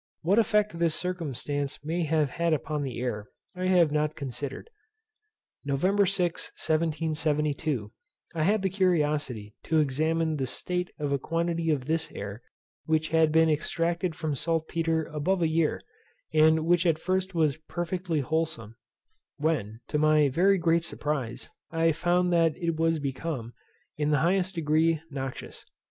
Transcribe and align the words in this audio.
What 0.23 0.39
effect 0.39 0.79
this 0.79 0.95
circumstance 0.95 1.77
may 1.85 2.05
have 2.05 2.31
had 2.31 2.53
upon 2.53 2.81
the 2.81 2.99
air 2.99 3.27
I 3.55 3.67
have 3.67 3.91
not 3.91 4.15
considered. 4.15 4.67
November 5.63 6.07
6, 6.07 6.47
1772, 6.57 7.91
I 8.33 8.41
had 8.41 8.63
the 8.63 8.71
curiosity 8.71 9.53
to 9.65 9.77
examine 9.79 10.37
the 10.37 10.47
state 10.47 10.89
of 10.97 11.11
a 11.11 11.19
quantity 11.19 11.69
of 11.69 11.85
this 11.85 12.11
air 12.13 12.41
which 12.85 13.09
had 13.09 13.31
been 13.31 13.47
extracted 13.47 14.15
from 14.15 14.33
saltpetre 14.33 15.03
above 15.05 15.43
a 15.43 15.47
year, 15.49 15.83
and 16.33 16.65
which 16.65 16.87
at 16.87 16.97
first 16.97 17.35
was 17.35 17.57
perfectly 17.67 18.21
wholesome; 18.21 18.77
when, 19.37 19.81
to 19.89 19.99
my 19.99 20.29
very 20.29 20.57
great 20.57 20.83
surprize, 20.83 21.51
I 21.69 21.91
found 21.91 22.33
that 22.33 22.57
it 22.57 22.75
was 22.75 22.97
become, 22.97 23.53
in 23.97 24.09
the 24.09 24.21
highest 24.25 24.55
degree, 24.55 24.99
noxious. 25.11 25.63